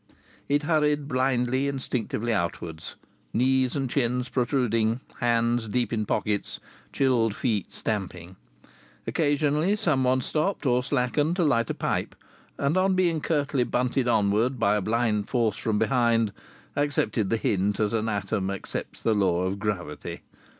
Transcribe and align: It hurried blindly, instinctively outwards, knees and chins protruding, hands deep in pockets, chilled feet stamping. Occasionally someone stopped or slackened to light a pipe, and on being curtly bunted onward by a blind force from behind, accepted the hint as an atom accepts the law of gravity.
It 0.49 0.63
hurried 0.63 1.07
blindly, 1.07 1.67
instinctively 1.67 2.33
outwards, 2.33 2.95
knees 3.33 3.75
and 3.75 3.87
chins 3.87 4.29
protruding, 4.29 4.99
hands 5.19 5.67
deep 5.67 5.93
in 5.93 6.07
pockets, 6.07 6.59
chilled 6.91 7.35
feet 7.35 7.71
stamping. 7.71 8.35
Occasionally 9.05 9.75
someone 9.75 10.21
stopped 10.21 10.65
or 10.65 10.81
slackened 10.81 11.35
to 11.35 11.43
light 11.43 11.69
a 11.69 11.75
pipe, 11.75 12.15
and 12.57 12.77
on 12.77 12.95
being 12.95 13.21
curtly 13.21 13.63
bunted 13.63 14.07
onward 14.07 14.57
by 14.59 14.75
a 14.75 14.81
blind 14.81 15.29
force 15.29 15.57
from 15.57 15.77
behind, 15.77 16.33
accepted 16.75 17.29
the 17.29 17.37
hint 17.37 17.79
as 17.79 17.93
an 17.93 18.09
atom 18.09 18.49
accepts 18.49 19.03
the 19.03 19.13
law 19.13 19.43
of 19.43 19.59
gravity. 19.59 20.21